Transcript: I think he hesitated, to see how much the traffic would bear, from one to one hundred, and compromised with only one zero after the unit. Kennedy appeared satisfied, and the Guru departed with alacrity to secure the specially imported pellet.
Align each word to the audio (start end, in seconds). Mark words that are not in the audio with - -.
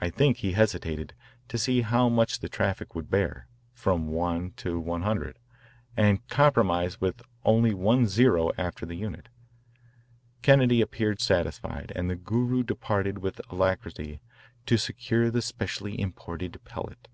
I 0.00 0.08
think 0.08 0.38
he 0.38 0.52
hesitated, 0.52 1.12
to 1.48 1.58
see 1.58 1.82
how 1.82 2.08
much 2.08 2.38
the 2.40 2.48
traffic 2.48 2.94
would 2.94 3.10
bear, 3.10 3.48
from 3.74 4.08
one 4.08 4.52
to 4.52 4.80
one 4.80 5.02
hundred, 5.02 5.38
and 5.94 6.26
compromised 6.28 7.02
with 7.02 7.20
only 7.44 7.74
one 7.74 8.06
zero 8.06 8.52
after 8.56 8.86
the 8.86 8.94
unit. 8.94 9.28
Kennedy 10.40 10.80
appeared 10.80 11.20
satisfied, 11.20 11.92
and 11.94 12.08
the 12.08 12.16
Guru 12.16 12.62
departed 12.62 13.18
with 13.18 13.42
alacrity 13.50 14.22
to 14.64 14.78
secure 14.78 15.30
the 15.30 15.42
specially 15.42 16.00
imported 16.00 16.58
pellet. 16.64 17.08